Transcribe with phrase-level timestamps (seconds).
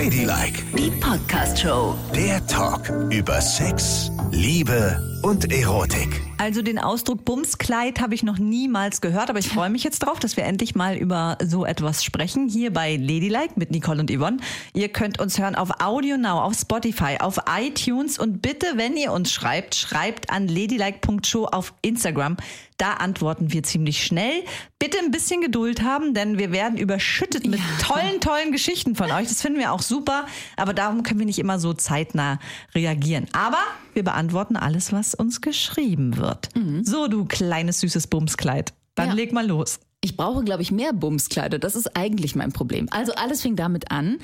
[0.00, 1.94] Ladylike, Die Podcast-Show.
[2.14, 6.20] der Talk über Sex, Liebe und Erotik.
[6.38, 10.18] Also den Ausdruck Bumskleid habe ich noch niemals gehört, aber ich freue mich jetzt drauf,
[10.18, 12.48] dass wir endlich mal über so etwas sprechen.
[12.48, 14.38] Hier bei Ladylike mit Nicole und Yvonne.
[14.72, 19.12] Ihr könnt uns hören auf Audio Now, auf Spotify, auf iTunes und bitte, wenn ihr
[19.12, 22.36] uns schreibt, schreibt an ladylike.show auf Instagram.
[22.78, 24.42] Da antworten wir ziemlich schnell.
[24.78, 29.28] Bitte ein bisschen Geduld haben, denn wir werden überschüttet mit tollen, tollen Geschichten von euch.
[29.28, 32.38] Das finden wir auch super, aber darum können wir nicht immer so zeitnah
[32.74, 33.26] reagieren.
[33.34, 33.58] Aber
[33.94, 36.48] wir beantworten alles, was uns geschrieben wird.
[36.82, 38.72] So, du kleines, süßes Bumskleid.
[38.94, 39.14] Dann Ja.
[39.14, 39.80] leg mal los.
[40.02, 41.58] Ich brauche, glaube ich, mehr Bumskleider.
[41.58, 42.86] Das ist eigentlich mein Problem.
[42.90, 44.16] Also alles fing damit an,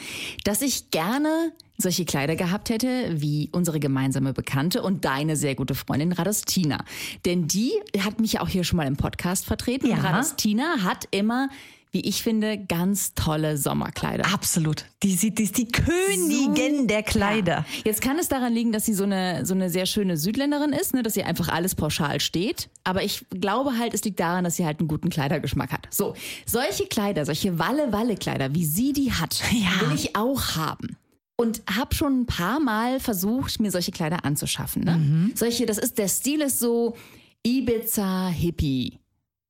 [0.44, 2.88] dass ich gerne solche Kleider gehabt hätte,
[3.20, 6.82] wie unsere gemeinsame Bekannte und deine sehr gute Freundin Radostina.
[7.26, 9.88] Denn die hat mich ja auch hier schon mal im Podcast vertreten.
[9.88, 9.96] Ja.
[9.96, 11.50] Und Radostina hat immer,
[11.96, 14.26] wie ich finde, ganz tolle Sommerkleider.
[14.34, 14.84] Absolut.
[15.02, 17.64] Die, sieht, die ist die Königin der Kleider.
[17.86, 20.92] Jetzt kann es daran liegen, dass sie so eine, so eine sehr schöne Südländerin ist,
[20.92, 22.68] ne, dass sie einfach alles pauschal steht.
[22.84, 25.88] Aber ich glaube halt, es liegt daran, dass sie halt einen guten Kleidergeschmack hat.
[25.90, 26.12] So,
[26.44, 29.88] solche Kleider, solche Walle-Walle-Kleider, wie sie die hat, Ja.
[29.88, 30.98] will ich auch haben.
[31.38, 34.84] Und habe schon ein paar Mal versucht, mir solche Kleider anzuschaffen.
[34.84, 35.30] Ne?
[35.34, 36.94] Solche, das ist, der Stil ist so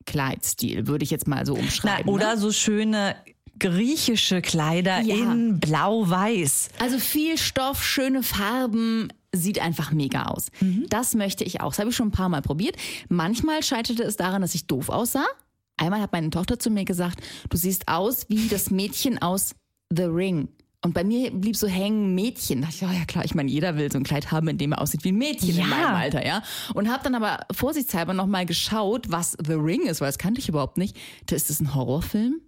[0.07, 2.13] Ibiza-Hippie-Kleidstil, würde ich jetzt mal so Na, umschreiben.
[2.13, 2.41] oder ne?
[2.41, 3.17] so schöne
[3.59, 5.15] griechische Kleider Ja.
[5.17, 6.69] in blau-weiß.
[6.79, 10.49] Also viel Stoff, schöne Farben, sieht einfach mega aus.
[10.89, 11.71] Das möchte ich auch.
[11.71, 12.77] Das habe ich schon ein paar Mal probiert.
[13.09, 15.27] Manchmal scheiterte es daran, dass ich doof aussah.
[15.79, 17.21] Einmal hat meine Tochter zu mir gesagt,
[17.51, 19.55] du siehst aus wie das Mädchen aus
[19.95, 20.49] The Ring.
[20.87, 22.61] Und bei mir blieb so hängen Mädchen.
[22.61, 24.57] Da dachte ich, oh ja klar, ich meine, jeder will so ein Kleid haben, in
[24.57, 25.65] dem er aussieht wie ein Mädchen Ja.
[25.65, 26.43] in meinem Alter, ja.
[26.75, 30.49] Und habe dann aber vorsichtshalber nochmal geschaut, was The Ring ist, weil das kannte ich
[30.49, 30.97] überhaupt nicht.
[31.27, 32.41] Da ist es ein Horrorfilm.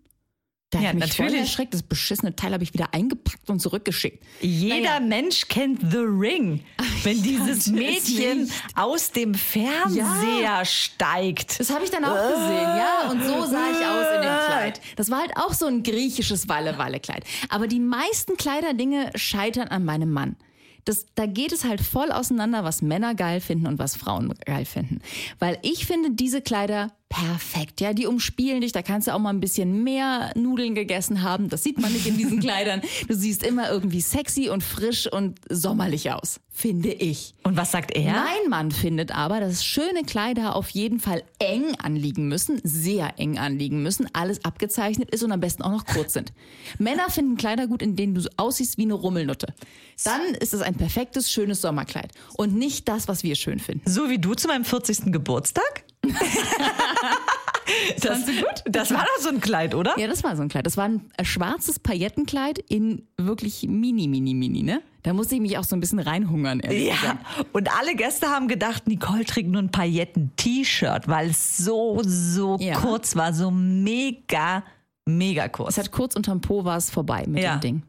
[0.70, 1.46] Da Ja, hat mich voll natürlich.
[1.48, 1.72] erschreckt.
[1.72, 4.22] Das beschissene Teil habe ich wieder eingepackt und zurückgeschickt.
[4.42, 5.00] Jeder Naja.
[5.00, 6.62] Mensch kennt The Ring.
[7.04, 10.02] Wenn dieses Mädchen aus dem Fernseher
[10.42, 10.64] Ja.
[10.66, 11.58] steigt.
[11.58, 13.10] Das habe ich dann auch gesehen, ja.
[13.10, 14.80] Und so sah ich aus in dem Kleid.
[14.96, 17.24] Das war halt auch so ein griechisches Walle-Walle-Kleid.
[17.48, 20.36] Aber die meisten Kleiderdinge scheitern an meinem Mann.
[20.84, 24.64] Das, da geht es halt voll auseinander, was Männer geil finden und was Frauen geil
[24.66, 25.00] finden.
[25.38, 27.80] Weil ich finde diese Kleider perfekt.
[27.80, 28.72] Ja, die umspielen dich.
[28.72, 31.48] Da kannst du auch mal ein bisschen mehr Nudeln gegessen haben.
[31.48, 32.82] Das sieht man nicht in diesen Kleidern.
[33.06, 37.34] Du siehst immer irgendwie sexy und frisch und sommerlich aus, finde ich.
[37.44, 38.12] Und was sagt er?
[38.12, 43.38] Mein Mann findet aber, dass schöne Kleider auf jeden Fall eng anliegen müssen, sehr eng
[43.38, 46.32] anliegen müssen, alles abgezeichnet ist und am besten auch noch kurz sind.
[46.78, 49.54] Männer finden Kleider gut, in denen du aussiehst wie eine Rummelnutte.
[50.04, 53.90] Dann ist es ein perfektes, schönes Sommerkleid und nicht das, was wir schön finden.
[53.90, 55.10] So wie du zu meinem 40.
[55.12, 55.84] Geburtstag?
[58.02, 58.62] Das, du gut?
[58.64, 59.98] Das war doch so ein Kleid, oder?
[59.98, 60.66] Ja, das war so ein Kleid.
[60.66, 64.80] Das war ein äh, schwarzes Paillettenkleid in wirklich mini, mini, mini, ne?
[65.02, 67.18] Da musste ich mich auch so ein bisschen reinhungern, ehrlich Ja, gesagt.
[67.52, 72.74] und alle Gäste haben gedacht, Nicole trägt nur ein Pailletten-T-Shirt, weil es so, so Ja.
[72.78, 74.64] kurz war, so mega,
[75.06, 75.70] mega kurz.
[75.70, 77.56] Es hat kurz unterm Po war es vorbei mit Ja.
[77.56, 77.82] dem Ding.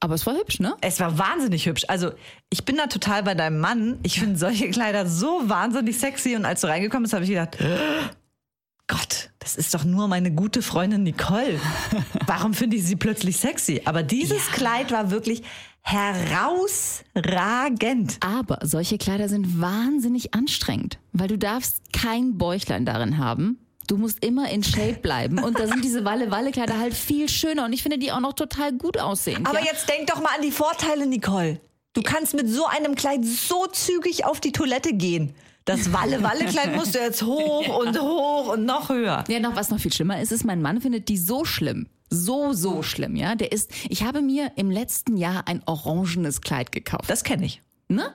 [0.00, 0.76] Aber es war hübsch, ne?
[0.80, 1.84] Es war wahnsinnig hübsch.
[1.88, 2.12] Also
[2.50, 3.98] ich bin da total bei deinem Mann.
[4.04, 6.36] Ich finde solche Kleider so wahnsinnig sexy.
[6.36, 7.58] Und als du reingekommen bist, habe ich gedacht,
[8.86, 11.60] Gott, das ist doch nur meine gute Freundin Nicole.
[12.26, 13.82] Warum finde ich sie plötzlich sexy?
[13.84, 15.42] Aber dieses Kleid war wirklich
[15.82, 18.18] herausragend.
[18.20, 23.58] Aber solche Kleider sind wahnsinnig anstrengend, weil du darfst kein Bäuchlein darin haben.
[23.88, 25.38] Du musst immer in Shape bleiben.
[25.42, 27.64] Und da sind diese Walle-Walle-Kleider halt viel schöner.
[27.64, 29.46] Und ich finde die auch noch total gut aussehen.
[29.46, 29.66] Aber ja?
[29.72, 31.58] jetzt denk doch mal an die Vorteile, Nicole.
[31.94, 35.34] Du kannst mit so einem Kleid so zügig auf die Toilette gehen.
[35.64, 39.24] Das Walle-Walle-Kleid musst du jetzt hoch und hoch und noch höher.
[39.26, 41.88] Ja, noch was noch viel schlimmer ist, ist, mein Mann findet die so schlimm.
[42.10, 43.34] So, so schlimm, ja.
[43.36, 47.08] Der ist, ich habe mir im letzten Jahr ein orangenes Kleid gekauft.
[47.08, 47.62] Das kenne ich.
[47.88, 48.12] Ne?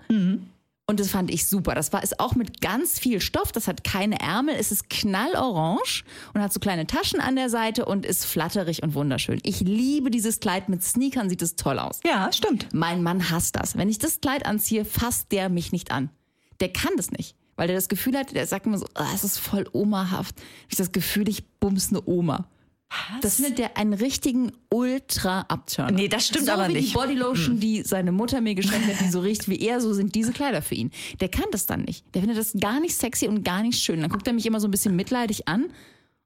[0.86, 1.76] Und das fand ich super.
[1.76, 3.54] Das war ist auch mit ganz viel Stoff.
[3.54, 4.56] Das hat keine Ärmel.
[4.60, 8.94] Es ist knallorange und hat so kleine Taschen an der Seite und ist flatterig und
[8.94, 9.40] wunderschön.
[9.44, 10.68] Ich liebe dieses Kleid.
[10.68, 12.02] Mit Sneakern sieht es toll aus.
[12.04, 12.68] Ja, stimmt.
[12.74, 13.78] Mein Mann hasst das.
[13.78, 16.10] Wenn ich das Kleid anziehe, fasst der mich nicht an.
[16.60, 17.36] Der kann das nicht.
[17.56, 20.36] Weil der das Gefühl hat, der sagt immer so, "Ah, es ist voll omahaft.
[20.68, 22.50] Ich habe das Gefühl, ich bums eine Oma.
[23.22, 25.96] Das findet der einen richtigen Ultra-Upturn.
[25.96, 26.90] Nee, das stimmt so aber wie nicht.
[26.90, 30.16] die Bodylotion, die seine Mutter mir geschenkt hat, die so riecht wie er, so sind
[30.16, 30.92] diese Kleider für ihn.
[31.20, 32.06] Der kann das dann nicht.
[32.14, 34.02] Der findet das gar nicht sexy und gar nicht schön.
[34.02, 35.68] Dann guckt er mich immer so ein bisschen mitleidig an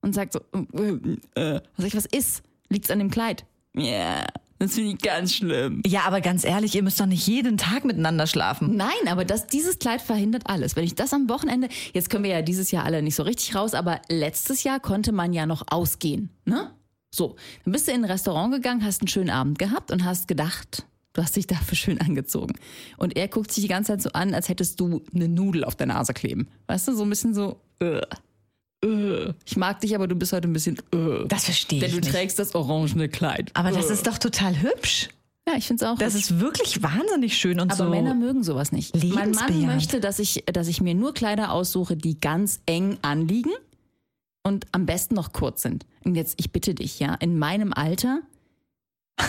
[0.02, 0.40] und sagt so,
[0.74, 1.62] äh, äh.
[1.78, 2.44] sag ich, was ist?
[2.70, 3.46] Liegt's an dem Kleid?
[3.76, 4.26] Ja,
[4.60, 5.82] das finde ich ganz schlimm.
[5.86, 8.76] Ja, aber ganz ehrlich, ihr müsst doch nicht jeden Tag miteinander schlafen.
[8.76, 10.76] Nein, aber das, dieses Kleid verhindert alles.
[10.76, 13.56] Wenn ich das am Wochenende, jetzt können wir ja dieses Jahr alle nicht so richtig
[13.56, 16.72] raus, aber letztes Jahr konnte man ja noch ausgehen, ne?
[17.10, 20.28] So, dann bist du in ein Restaurant gegangen, hast einen schönen Abend gehabt und hast
[20.28, 22.56] gedacht, du hast dich dafür schön angezogen.
[22.98, 25.76] Und er guckt sich die ganze Zeit so an, als hättest du eine Nudel auf
[25.76, 26.48] der Nase kleben.
[26.68, 28.02] Weißt du, so ein bisschen so, äh,
[28.84, 29.34] äh.
[29.46, 31.26] ich mag dich, aber du bist heute ein bisschen, äh.
[31.28, 32.12] Das verstehe Denn ich du nicht.
[32.12, 33.52] trägst das orangene Kleid.
[33.54, 33.94] Aber das Äh.
[33.94, 35.10] ist doch total hübsch.
[35.48, 35.98] Ja, ich finde es auch.
[35.98, 36.24] Das hübsch.
[36.32, 37.90] ist wirklich wahnsinnig schön und aber so.
[37.90, 38.96] Männer mögen sowas nicht.
[39.14, 43.52] Mein Mann möchte, dass ich, dass ich mir nur Kleider aussuche, die ganz eng anliegen
[44.44, 45.86] und am besten noch kurz sind.
[46.04, 48.22] Und jetzt, ich bitte dich, ja, in meinem Alter,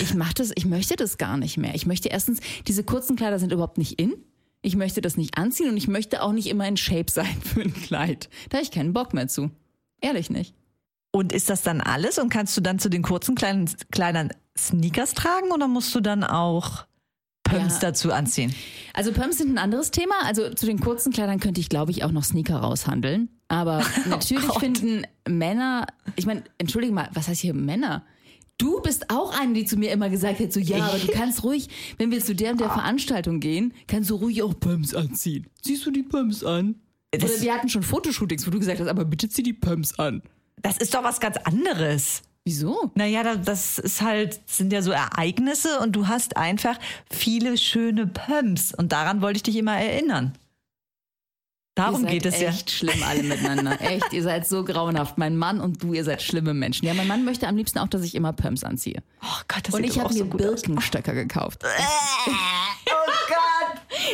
[0.00, 1.74] ich mach das, ich möchte das gar nicht mehr.
[1.74, 4.14] Ich möchte erstens, diese kurzen Kleider sind überhaupt nicht in.
[4.60, 7.60] Ich möchte das nicht anziehen und ich möchte auch nicht immer in Shape sein für
[7.62, 8.28] ein Kleid.
[8.49, 9.50] Da habe ich keinen Bock mehr zu.
[10.00, 10.55] Ehrlich nicht.
[11.10, 12.19] Und ist das dann alles?
[12.19, 16.22] Und kannst du dann zu den kurzen kleinen Kleidern Sneakers tragen oder musst du dann
[16.25, 16.87] auch
[17.44, 17.81] Pumps Ja.
[17.88, 18.55] dazu anziehen?
[18.94, 20.14] Also Pumps sind ein anderes Thema.
[20.25, 23.31] Also zu den kurzen Kleidern könnte ich, glaube ich, auch noch Sneaker raushandeln.
[23.49, 24.61] Aber natürlich Gott.
[24.61, 28.04] finden Männer, ich meine, entschuldige mal, was heißt hier Männer?
[28.58, 31.44] Du bist auch eine, die zu mir immer gesagt hat, so ja, aber du kannst
[31.44, 35.46] ruhig, wenn wir zu der und der Veranstaltung gehen, kannst du ruhig auch Pumps anziehen.
[35.62, 36.75] Ziehst du die Pumps an?
[37.12, 39.99] Das- Oder wir hatten schon Fotoshootings, wo du gesagt hast, aber bitte zieh die Pumps
[39.99, 40.22] an.
[40.60, 42.22] Das ist doch was ganz anderes.
[42.44, 42.90] Wieso?
[42.96, 46.78] Naja, da- das ist halt, sind ja so Ereignisse und du hast einfach
[47.11, 48.75] viele schöne Pumps.
[48.75, 50.32] Und daran wollte ich dich immer erinnern.
[51.78, 52.48] Darum geht es ja.
[52.48, 53.80] echt schlimm alle miteinander.
[53.80, 55.16] Echt, ihr seid so grauenhaft.
[55.16, 56.86] Mein Mann und du, ihr seid schlimme Menschen.
[56.86, 59.00] Ja, mein Mann möchte am liebsten auch, dass ich immer Pumps anziehe.
[59.22, 60.25] Oh Gott, das Und sieht ich habe mir so.
[60.25, 61.64] Birkenstöcker gekauft.
[62.90, 63.47] Oh Gott.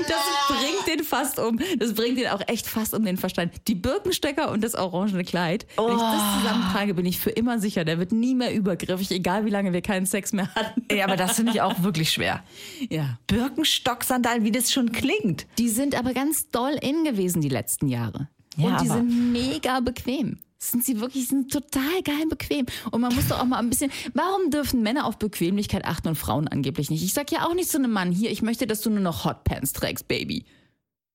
[0.09, 1.59] Das bringt den fast um.
[1.79, 3.53] Das bringt den auch echt fast um den Verstand.
[3.69, 5.67] Die Birkenstöcker und das orangene Kleid.
[5.77, 9.45] Wenn ich das zusammentrage, bin ich für immer sicher, der wird nie mehr übergriffig, egal
[9.45, 10.85] wie lange wir keinen Sex mehr hatten.
[10.91, 12.43] Ja, aber das finde ich auch wirklich schwer.
[12.91, 13.19] Ja.
[13.27, 15.47] Birkenstock-Sandalen, wie das schon klingt.
[15.59, 18.29] Die sind aber ganz doll in gewesen die letzten Jahre.
[18.57, 20.39] Ja, und die sind mega bequem.
[20.71, 22.67] Sind sie wirklich, sind total geil bequem.
[22.91, 26.17] Und man muss doch auch mal ein bisschen, warum dürfen Männer auf Bequemlichkeit achten und
[26.17, 27.05] Frauen angeblich nicht?
[27.05, 29.25] Ich sag ja auch nicht zu einem Mann, hier, ich möchte, dass du nur noch
[29.25, 30.47] Hotpants trägst, Baby.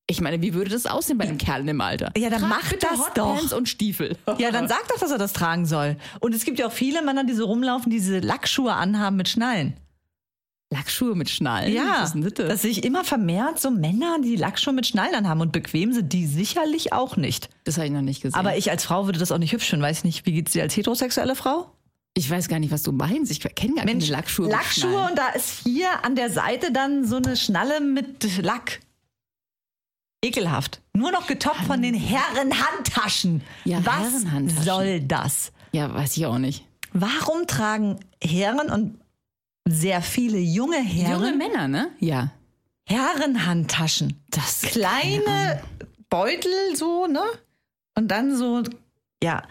[0.07, 2.11] Ich meine, wie würde das aussehen bei einem Kerl in dem Alter?
[2.17, 3.57] Ja, dann Trag mach bitte das Hotpants doch.
[3.57, 4.17] und Stiefel.
[4.37, 5.97] Ja, dann sag doch, dass er das tragen soll.
[6.19, 9.29] Und es gibt ja auch viele Männer, die so rumlaufen, die diese Lackschuhe anhaben mit
[9.29, 9.73] Schnallen.
[10.71, 11.73] Lackschuhe mit Schnallen?
[11.73, 12.33] Ja, Was ist denn das?
[12.47, 16.27] dass sich immer vermehrt so Männer, die Lackschuhe mit Schnallen anhaben und bequem sind, die
[16.27, 17.49] sicherlich auch nicht.
[17.63, 18.37] Das habe ich noch nicht gesehen.
[18.39, 19.83] Aber ich als Frau würde das auch nicht hübsch finden.
[19.83, 21.71] Weiß nicht, wie geht's dir als heterosexuelle Frau?
[22.15, 23.31] ich weiß gar nicht, was du meinst.
[23.31, 24.47] Ich kenne gar keine Lackschuhe.
[24.47, 25.09] mit Lackschuhe Schnallen.
[25.11, 28.81] und da ist hier an der Seite dann so eine Schnalle mit Lack.
[30.23, 30.81] Ekelhaft.
[30.93, 33.41] Nur noch getoppt von den Herrenhandtaschen.
[33.63, 34.63] Ja, Was Herrenhandtaschen.
[34.65, 35.51] soll das?
[35.71, 36.65] Ja, weiß ich auch nicht.
[36.91, 38.99] Warum tragen Herren und
[39.71, 41.89] sehr viele junge Herren Junge Männer, ne?
[41.99, 42.31] Ja.
[42.87, 44.19] Herrenhandtaschen?
[44.31, 45.61] Das Kleine
[46.09, 47.21] Beutel so, ne?
[47.95, 48.63] Und dann so,
[49.23, 49.43] ja,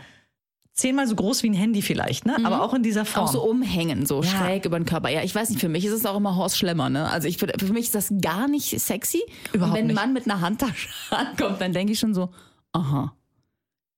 [0.72, 2.36] zehnmal so groß wie ein Handy vielleicht, ne?
[2.44, 3.24] Aber auch in dieser Form.
[3.24, 3.28] Mhm.
[3.28, 4.28] Auch so umhängen, so Ja.
[4.28, 5.08] schräg über den Körper.
[5.08, 7.08] Ja, ich weiß nicht, für mich ist es auch immer Horst Schlemmer, ne?
[7.08, 9.22] Also ich, für mich ist das gar nicht sexy.
[9.52, 9.94] Überhaupt Und wenn ein.
[9.94, 12.30] Mann mit einer Handtasche ankommt, dann denke ich schon so,
[12.72, 13.14] aha.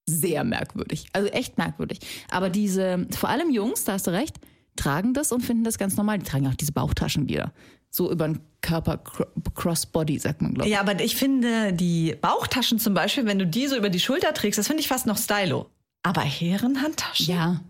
[0.06, 1.06] Sehr merkwürdig.
[1.12, 2.00] Also echt merkwürdig.
[2.30, 4.36] Aber diese, vor allem Jungs, da hast du recht,
[4.76, 6.18] tragen das und finden das ganz normal.
[6.18, 7.52] Die tragen auch diese Bauchtaschen wieder.
[7.90, 10.74] So über den Körper, cro- Crossbody, sagt man, glaube ich.
[10.74, 14.32] Ja, aber ich finde die Bauchtaschen zum Beispiel, wenn du die so über die Schulter
[14.32, 15.66] trägst, das finde ich fast noch stylo.
[16.02, 17.26] Aber Herrenhandtaschen?
[17.26, 17.60] Ja,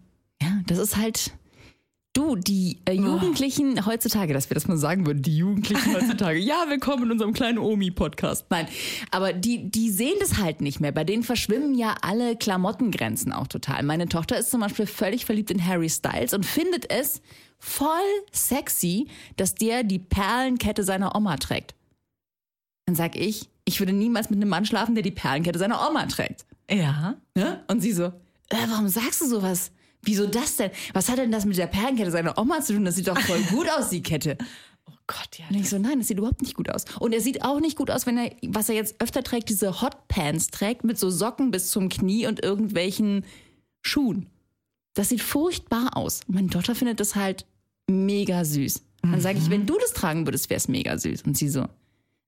[0.43, 1.32] ja, das ist halt.
[2.12, 6.65] Du, die äh, Jugendlichen heutzutage, dass wir das mal sagen würden, die Jugendlichen heutzutage, ja,
[6.69, 8.46] willkommen in unserem kleinen Omi-Podcast.
[8.51, 8.67] Nein,
[9.13, 10.91] aber die, die sehen das halt nicht mehr.
[10.91, 13.84] Bei denen verschwimmen ja alle Klamottengrenzen auch total.
[13.84, 17.23] Meine Tochter ist zum Beispiel völlig verliebt in Harry Styles und findet es
[17.61, 17.87] voll
[18.32, 19.06] sexy,
[19.37, 21.77] dass der die Perlenkette seiner Oma trägt.
[22.87, 26.06] Dann sag ich, ich würde niemals mit einem Mann schlafen, der die Perlenkette seiner Oma
[26.06, 26.44] trägt.
[26.69, 27.15] Ja.
[27.37, 27.63] Ne?
[27.69, 29.70] Und sie so, äh, warum sagst du sowas?
[30.03, 30.71] Wieso das denn?
[30.93, 32.85] Was hat denn das mit der Perlenkette seiner Oma zu tun?
[32.85, 34.37] Das sieht doch voll gut aus, die Kette.
[34.87, 35.45] Oh Gott, ja.
[35.49, 36.85] Und ich so, nein, das sieht überhaupt nicht gut aus.
[36.99, 39.83] Und er sieht auch nicht gut aus, wenn er, was er jetzt öfter trägt, diese
[39.83, 43.25] Hotpants trägt mit so Socken bis zum Knie und irgendwelchen
[43.83, 44.27] Schuhen.
[44.95, 46.23] Das sieht furchtbar aus.
[46.27, 47.47] Und meine Tochter findet das halt
[47.89, 48.83] mega süß.
[49.03, 51.23] Dann sage ich, wenn du das tragen würdest, wäre es mega süß.
[51.23, 51.67] Und sie so,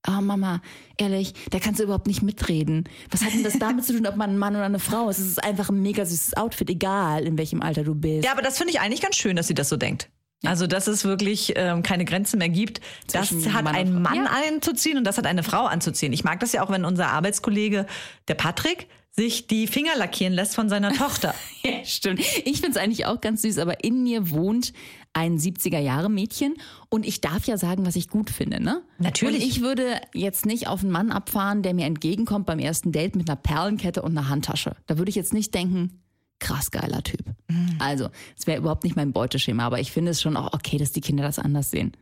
[0.09, 0.61] oh Mama,
[0.97, 2.89] ehrlich, da kannst du überhaupt nicht mitreden.
[3.11, 5.19] Was hat denn das damit zu tun, ob man ein Mann oder eine Frau ist?
[5.19, 8.25] Es ist einfach ein mega süßes Outfit, egal in welchem Alter du bist.
[8.25, 10.09] Ja, aber das finde ich eigentlich ganz schön, dass sie das so denkt.
[10.45, 12.81] Also, dass es wirklich ähm, keine Grenzen mehr gibt.
[13.13, 14.01] Das Zwischen hat Mann und ein Frau.
[14.01, 14.31] Mann Ja.
[14.53, 16.13] anzuziehen und das hat eine Frau anzuziehen.
[16.13, 17.87] Ich mag das ja auch, wenn unser Arbeitskollege,
[18.27, 21.35] der Patrick, sich die Finger lackieren lässt von seiner Tochter.
[21.63, 22.19] Ja, stimmt.
[22.45, 24.73] Ich finde es eigentlich auch ganz süß, aber in mir wohnt
[25.15, 26.55] ein 70er-Jahre-Mädchen
[26.89, 28.83] und ich darf ja sagen, was ich gut finde, ne?
[28.99, 29.43] Natürlich.
[29.43, 33.17] Und ich würde jetzt nicht auf einen Mann abfahren, der mir entgegenkommt beim ersten Date
[33.17, 34.75] mit einer Perlenkette und einer Handtasche.
[34.87, 36.03] Da würde ich jetzt nicht denken,
[36.39, 37.25] krass geiler Typ.
[37.49, 37.77] Mhm.
[37.79, 40.93] Also, es wäre überhaupt nicht mein Beuteschema, aber ich finde es schon auch okay, dass
[40.93, 41.93] die Kinder das anders sehen.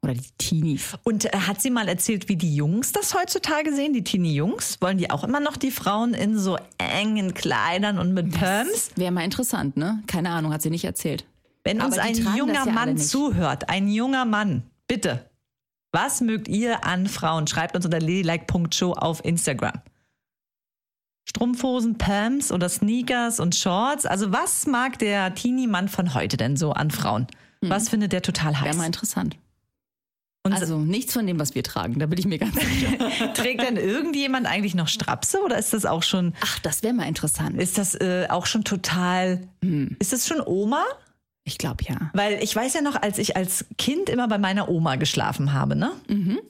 [0.00, 0.96] Oder die Teenies.
[1.02, 4.80] Und äh, hat sie mal erzählt, wie die Jungs das heutzutage sehen, die Teenie-Jungs?
[4.80, 8.92] Wollen die auch immer noch die Frauen in so engen Kleidern und mit Perms?
[8.94, 10.02] Wäre mal interessant, ne?
[10.06, 11.24] Keine Ahnung, hat sie nicht erzählt.
[11.64, 15.28] Wenn uns ein junger ja Mann zuhört, ein junger Mann, bitte,
[15.92, 17.46] was mögt ihr an Frauen?
[17.46, 19.80] Schreibt uns unter ladylike.show auf Instagram.
[21.28, 24.06] Strumpfhosen, Pams oder Sneakers und Shorts?
[24.06, 27.26] Also was mag der Teenie-Mann von heute denn so an Frauen?
[27.60, 28.76] Was findet der total Wäre heiß?
[28.76, 29.36] mal interessant.
[30.44, 33.32] Und Also nichts von dem, was wir tragen, da bin ich mir ganz sicher.
[33.34, 37.08] trägt denn irgendjemand eigentlich noch Strapse oder ist das auch schon, Ach, das wäre mal
[37.08, 37.60] interessant.
[37.60, 39.40] ist das äh, auch schon total,
[39.98, 40.84] ist das schon Oma?
[41.48, 42.10] Ich glaube ja.
[42.12, 45.76] Weil ich weiß ja noch, als ich als Kind immer bei meiner Oma geschlafen habe,
[45.76, 45.92] ne?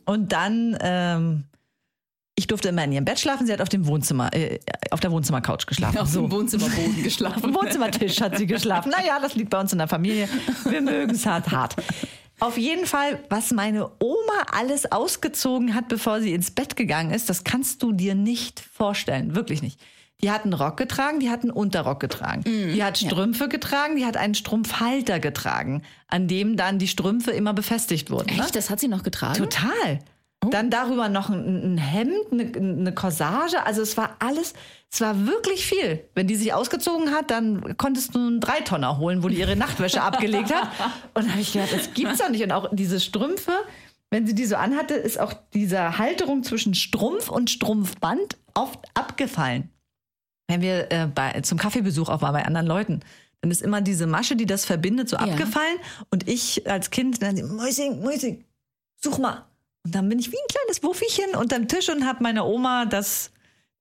[0.04, 1.44] Und dann, ähm,
[2.34, 4.58] ich durfte immer in ihrem Bett schlafen, sie hat auf dem Wohnzimmer, äh,
[4.90, 5.98] auf der Wohnzimmercouch geschlafen.
[5.98, 6.22] Auf so.
[6.22, 7.54] dem Wohnzimmerboden Auf dem geschlafen.
[7.54, 8.90] Wohnzimmertisch hat sie geschlafen.
[8.90, 10.28] Naja, das liegt bei uns in der Familie.
[10.68, 11.76] Wir mögen es hart, hart.
[12.40, 17.28] Auf jeden Fall, was meine Oma alles ausgezogen hat, bevor sie ins Bett gegangen ist,
[17.28, 19.36] das kannst du dir nicht vorstellen.
[19.36, 19.80] Wirklich nicht.
[20.20, 22.42] Die hat einen Rock getragen, die hat einen Unterrock getragen.
[22.44, 27.54] die hat Strümpfe getragen, die hat einen Strumpfhalter getragen, an dem dann die Strümpfe immer
[27.54, 28.34] befestigt wurden.
[28.34, 28.42] Ne?
[28.42, 29.34] Echt, das hat sie noch getragen?
[29.34, 30.00] Total.
[30.50, 33.64] Dann darüber noch ein, ein Hemd, eine, eine Corsage.
[33.64, 34.54] Also es war alles,
[34.90, 36.04] es war wirklich viel.
[36.14, 40.02] Wenn die sich ausgezogen hat, dann konntest du einen Dreitonner holen, wo die ihre Nachtwäsche
[40.02, 40.68] abgelegt hat.
[41.14, 42.42] Und da habe ich gedacht, das gibt's doch nicht.
[42.42, 43.52] Und auch diese Strümpfe,
[44.10, 49.70] wenn sie die so anhatte, ist auch diese Halterung zwischen Strumpf und Strumpfband oft abgefallen.
[50.48, 53.00] Wenn wir äh, bei, zum Kaffeebesuch auch waren bei anderen Leuten,
[53.40, 55.78] dann ist immer diese Masche, die das verbindet, so abgefallen.
[56.10, 58.44] Und ich als Kind dann, Mäusing, Mäusing,
[58.96, 59.44] such mal.
[59.84, 63.30] Und dann bin ich wie ein kleines Wuffischen unterm Tisch und habe meiner Oma das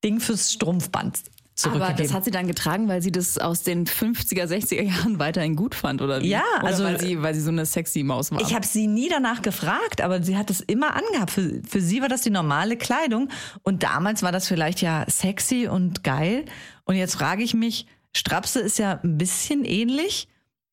[0.04, 1.24] Ding fürs Strumpfband
[1.58, 1.94] zurückgegeben.
[1.94, 5.56] Aber das hat sie dann getragen, weil sie das aus den 50er, 60er Jahren weiterhin
[5.56, 6.30] gut fand, oder wie?
[6.30, 8.40] Ja, oder also- weil sie, weil sie so eine sexy Maus war.
[8.40, 11.32] ich habe sie nie danach gefragt, aber sie hat es immer angehabt.
[11.32, 13.30] Für, für sie war das die normale Kleidung.
[13.64, 16.46] Und damals war das vielleicht ja sexy und geil.
[16.86, 20.28] Und jetzt frage ich mich, Strapse ist ja ein bisschen ähnlich.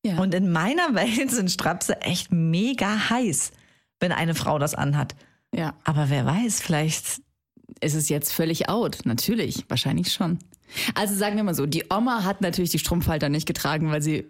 [0.05, 0.17] Ja.
[0.19, 3.51] Und in meiner Welt sind Strapse echt mega heiß,
[3.99, 5.15] wenn eine Frau das anhat.
[5.51, 5.73] ja.
[5.83, 7.21] Aber wer weiß, vielleicht
[7.81, 8.99] Ist es jetzt völlig out?
[9.05, 10.37] Natürlich, wahrscheinlich schon.
[10.93, 14.25] Also sagen wir mal so, die Oma hat natürlich die Strumpfhalter nicht getragen, weil sie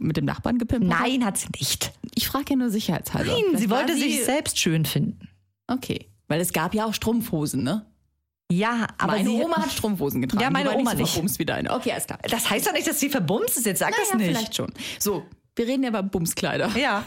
[0.00, 1.00] mit dem Nachbarn gepimpt hat.
[1.00, 1.92] Nein, hat sie nicht.
[2.14, 3.30] Ich frage ja nur sicherheitshalber.
[3.32, 5.28] Nein, Vielleicht sie wollte sich selbst schön finden.
[5.66, 6.06] Okay.
[6.28, 7.86] Weil es gab ja auch Strumpfhosen, ne?
[8.50, 10.42] Ja, aber meine sie, Oma hat Strumpfhosen getragen.
[10.42, 10.96] Ja, meine Oma nicht.
[10.96, 11.12] So nicht.
[11.12, 11.70] verbumst wie deine.
[11.74, 12.18] Okay, alles klar.
[12.22, 13.66] Das heißt doch nicht, dass sie verbumst ist.
[13.66, 14.36] Jetzt sag das Naja, nicht.
[14.36, 14.72] vielleicht schon.
[14.98, 15.24] So,
[15.54, 16.70] wir reden ja über Bumskleider.
[16.76, 17.04] Ja,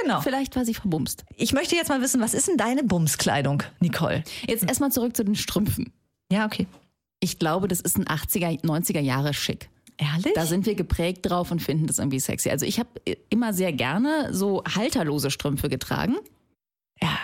[0.00, 0.20] genau.
[0.20, 1.24] Vielleicht war sie verbumst.
[1.36, 4.22] Ich möchte jetzt mal wissen, was ist denn deine Bumskleidung, Nicole?
[4.46, 5.92] Jetzt erstmal zurück zu den Strümpfen.
[6.30, 6.66] Ja, okay.
[7.24, 9.70] Ich glaube, das ist ein 80er, 90er Jahre Schick.
[9.96, 10.34] Ehrlich?
[10.34, 12.50] Da sind wir geprägt drauf und finden das irgendwie sexy.
[12.50, 12.90] Also ich habe
[13.30, 16.16] immer sehr gerne so halterlose Strümpfe getragen.
[17.00, 17.16] ja,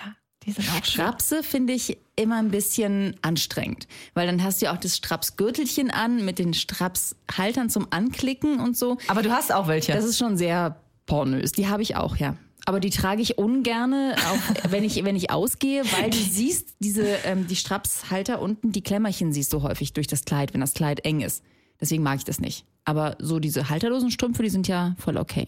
[0.43, 0.83] die sind auch.
[0.83, 5.91] Strapse finde ich immer ein bisschen anstrengend, weil dann hast du ja auch das Strapsgürtelchen
[5.91, 8.97] an mit den Strapshaltern zum Anklicken und so.
[9.07, 9.91] Aber du hast auch welche.
[9.91, 11.51] Das ist schon sehr pornös.
[11.51, 12.35] Die habe ich auch, ja.
[12.65, 17.03] Aber die trage ich ungerne, auch wenn ich, wenn ich ausgehe, weil du siehst diese,
[17.25, 21.03] ähm, die Strapshalter unten, die Klemmerchen siehst du häufig durch das Kleid, wenn das Kleid
[21.05, 21.43] eng ist.
[21.79, 22.65] Deswegen mag ich das nicht.
[22.85, 25.47] Aber so diese halterlosen Strümpfe, die sind ja voll okay.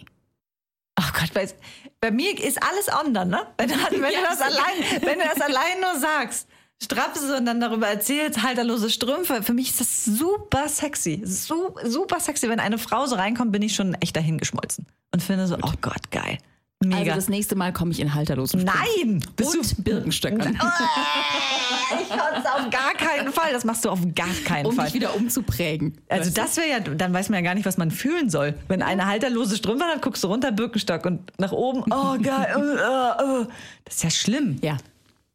[0.96, 1.56] Ach Gott, weiß,
[2.02, 3.42] bei mir ist alles on dann, ne?
[3.58, 6.48] Wenn, du- wenn, du das allein, wenn du das allein nur sagst,
[6.82, 11.22] Strapse und dann darüber erzählst, halterlose Strümpfe, für mich ist das super sexy.
[11.26, 12.50] Su super sexy.
[12.50, 14.86] Wenn eine Frau so reinkommt, bin ich schon echt dahingeschmolzen.
[15.14, 16.38] Und finde so, oh Gott, geil.
[16.86, 17.16] Also Mega.
[17.16, 18.64] das nächste Mal komme ich in halterlosen.
[18.64, 19.24] Nein!
[19.36, 20.54] Bist Und du, Birkenstöckern.
[20.54, 23.54] ich konnte auf gar keinen Fall.
[23.54, 24.86] Das machst du auf gar keinen um Fall.
[24.86, 25.98] dich wieder umzuprägen.
[26.10, 28.56] Also das wäre ja, dann weiß man ja gar nicht, was man fühlen soll.
[28.68, 33.42] Wenn eine halterlose Strümpfe hat, guckst du runter, Birkenstock und nach oben, oh geil, äh,
[33.42, 33.48] äh, äh.
[33.86, 34.58] das ist ja schlimm.
[34.62, 34.78] Ja.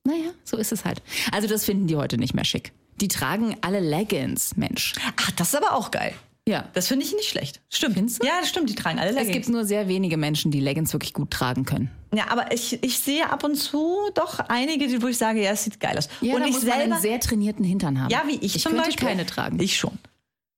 [0.04, 1.02] Naja, so ist es halt.
[1.32, 2.72] Also das finden die heute nicht mehr schick.
[3.00, 4.94] Die tragen alle Leggings, Mensch.
[5.20, 6.14] Ach, das ist aber auch geil.
[6.48, 6.64] Ja.
[6.72, 7.60] Das finde ich nicht schlecht.
[7.68, 7.94] Stimmt.
[7.94, 8.26] Findest du?
[8.26, 9.34] Ja, stimmt, die tragen alle Es Leggings.
[9.34, 11.90] gibt nur sehr wenige Menschen, die Leggings wirklich gut tragen können.
[12.14, 15.50] ja, aber ich, ich sehe ab und zu doch einige, die- wo ich sage, ja,
[15.50, 16.08] es sieht geil aus.
[16.22, 18.10] und da ich muss selber, einen sehr trainierten Hintern haben.
[18.10, 19.08] ja, wie ich, ich zum könnte Beispiel.
[19.08, 19.60] keine tragen.
[19.60, 19.98] Ich schon.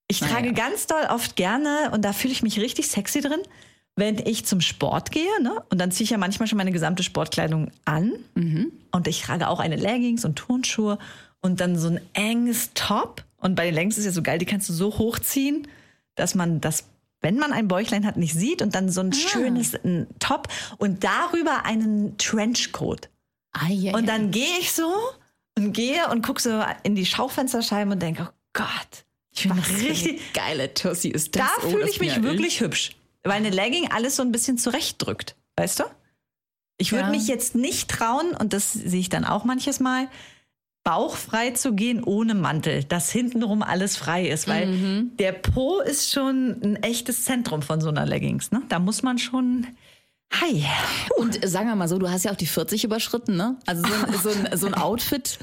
[0.06, 0.34] Ich Naja.
[0.34, 3.40] trage ganz doll oft gerne, und da fühle ich mich richtig sexy drin,
[3.96, 5.62] wenn ich zum Sport gehe, ne?
[5.70, 8.12] Und dann ziehe ich ja manchmal schon meine gesamte Sportkleidung an.
[8.34, 8.70] Mhm.
[8.92, 10.98] Und ich trage auch eine Leggings und Turnschuhe
[11.42, 13.24] und dann so ein enges Top.
[13.38, 15.66] Und bei den Leggings ist ja so geil, die kannst du so hochziehen,
[16.20, 16.84] dass man das,
[17.20, 18.62] wenn man ein Bäuchlein hat, nicht sieht.
[18.62, 19.04] Und dann so Ah.
[19.04, 20.48] ein schönes ein Top
[20.78, 23.08] und darüber einen Trenchcoat.
[23.52, 24.94] Ah, ja, Und dann gehe ich so
[25.58, 30.32] und gehe und gucke so in die Schaufensterscheiben und denke, oh Gott, Ich eine richtig.
[30.34, 31.42] geile Tussi ist das.
[31.46, 32.92] Da Oh, fühle ich bin mich ja wirklich hübsch.
[33.24, 35.36] Weil eine Legging alles so ein bisschen zurechtdrückt.
[35.56, 35.84] Weißt du?
[36.78, 37.10] Ich würde Ja.
[37.10, 40.08] mich jetzt nicht trauen, und das sehe ich dann auch manches Mal,
[40.84, 45.10] bauchfrei zu gehen ohne Mantel, dass hintenrum alles frei ist, weil Mhm.
[45.18, 48.50] der Po ist schon ein echtes Zentrum von so einer Leggings.
[48.50, 48.62] Ne?
[48.68, 49.66] Da muss man schon.
[50.40, 50.64] Hi.
[51.16, 53.56] Und sagen wir mal so, du hast ja auch die 40 überschritten, ne?
[53.66, 55.40] Also so ein, so ein, so ein Outfit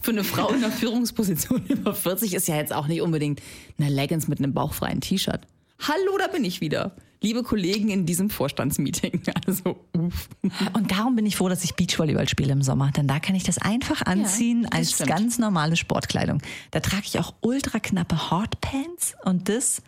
[0.00, 3.40] für eine Frau in einer Führungsposition über 40 ist ja jetzt auch nicht unbedingt
[3.80, 5.40] eine Leggings mit einem bauchfreien T-Shirt.
[5.80, 6.92] Hallo, da bin ich wieder.
[7.20, 9.22] Liebe Kollegen in diesem Vorstandsmeeting.
[9.46, 10.28] Also, uff.
[10.74, 13.44] Und darum bin ich froh, dass ich Beachvolleyball spiele im Sommer, denn da kann ich
[13.44, 15.08] das einfach anziehen das als stimmt.
[15.10, 16.40] ganz normale Sportkleidung.
[16.70, 19.82] Da trage ich auch ultra knappe Hotpants und das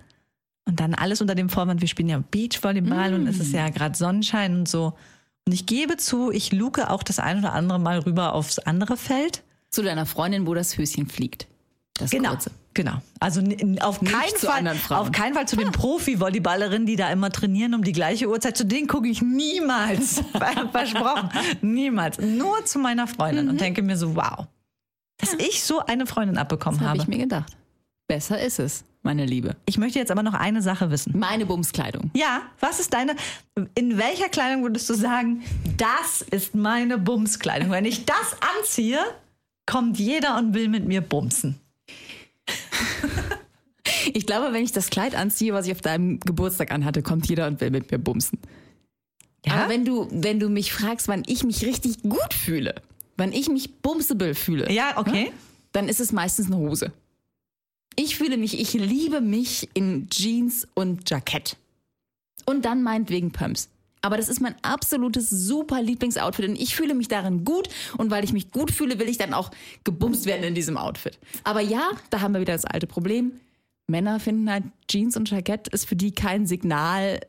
[0.66, 3.96] und dann alles unter dem Vorwand, wir spielen ja Beachvolleyball und es ist ja gerade
[3.96, 4.94] Sonnenschein und so.
[5.46, 8.96] Und ich gebe zu, ich luke auch das ein oder andere Mal rüber aufs andere
[8.96, 9.42] Feld.
[9.70, 11.46] Zu deiner Freundin, wo das Höschen fliegt.
[11.94, 12.30] Das Genau.
[12.30, 12.50] kurze.
[12.74, 13.02] Genau.
[13.18, 13.40] Also
[13.80, 17.82] auf Nicht keinen, Fall, auf keinen Fall zu den Profi-Volleyballerinnen, die da immer trainieren um
[17.82, 18.56] die gleiche Uhrzeit.
[18.56, 20.22] Zu denen gucke ich niemals.
[20.72, 21.30] Versprochen.
[21.62, 22.18] Niemals.
[22.18, 24.46] Nur zu meiner Freundin und denke mir so, wow.
[25.18, 27.10] Dass ich so eine Freundin abbekommen Das habe habe.
[27.10, 27.52] ich mir gedacht.
[28.06, 29.56] Besser ist es, meine Liebe.
[29.66, 31.16] Ich möchte jetzt aber noch eine Sache wissen.
[31.18, 32.10] Meine Bumskleidung.
[32.14, 33.14] Ja, was ist deine,
[33.74, 35.42] in welcher Kleidung würdest du sagen,
[35.76, 37.70] das ist meine Bumskleidung?
[37.70, 38.98] Wenn ich das anziehe,
[39.66, 41.60] kommt jeder und will mit mir bumsen.
[44.14, 47.46] Ich glaube, wenn ich das Kleid anziehe, was ich auf deinem Geburtstag anhatte, kommt jeder
[47.46, 48.38] und will mit mir bumsen.
[49.44, 49.54] Ja?
[49.54, 52.74] Aber wenn du, wenn du mich fragst, wann ich mich richtig gut fühle,
[53.16, 55.32] wann ich mich bumsable fühle, ja, okay.
[55.72, 56.92] dann ist es meistens eine Hose.
[57.96, 61.56] Ich fühle mich, ich liebe mich in Jeans und Jackett.
[62.46, 63.68] Und dann meinetwegen Pumps.
[64.02, 68.24] Aber das ist mein absolutes super Lieblingsoutfit und ich fühle mich darin gut und weil
[68.24, 69.50] ich mich gut fühle, will ich dann auch
[69.84, 71.18] gebumst werden in diesem Outfit.
[71.44, 73.32] Aber ja, da haben wir wieder das alte Problem.
[73.90, 77.20] Männer finden halt Jeans und Jackett ist für die kein Signal,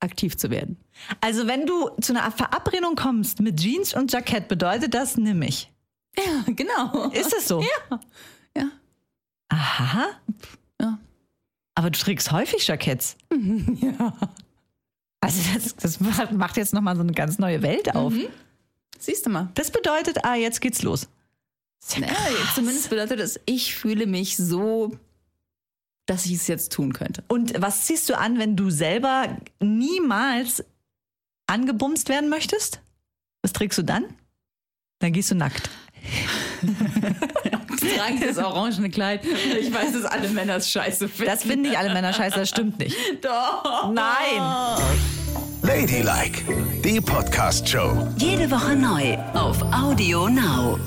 [0.00, 0.76] aktiv zu werden.
[1.20, 5.70] Also wenn du zu einer Verabredung kommst mit Jeans und Jackett, bedeutet das nimm mich.
[6.16, 7.08] Ja, genau.
[7.10, 7.60] Ist es so?
[7.90, 8.00] Ja.
[8.56, 8.68] Ja.
[9.48, 10.06] Aha.
[10.80, 10.98] Ja.
[11.74, 13.16] Aber du trägst häufig Jacketts.
[13.80, 14.12] ja.
[15.20, 18.12] Also das, das macht- jetzt nochmal so eine ganz neue Welt auf.
[18.98, 19.48] Siehst du mal.
[19.54, 21.08] Das bedeutet, ah, jetzt geht's los.
[21.96, 22.54] Ja Ja, krass.
[22.54, 24.96] zumindest bedeutet es, ich fühle mich so,
[26.06, 27.24] dass ich es jetzt tun könnte.
[27.28, 30.64] Und was ziehst du an, wenn du selber niemals
[31.46, 32.80] angebumst werden möchtest?
[33.42, 34.04] Was trägst du dann?
[35.00, 35.70] Dann gehst du nackt.
[36.62, 39.22] Jetzt trage ich das orangene Kleid.
[39.58, 41.30] Ich weiß, dass alle Männer es scheiße finden.
[41.30, 42.96] Das finden nicht alle Männer scheiße, das stimmt nicht.
[43.22, 43.92] Doch.
[43.92, 44.40] Nein!
[45.62, 46.42] Ladylike,
[46.84, 48.08] die Podcast-Show.
[48.18, 50.78] Jede Woche neu auf Audio Now.